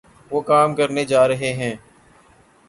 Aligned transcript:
وہ 0.31 0.39
کام 0.49 0.69
کرنےجارہےہیں 0.77 1.73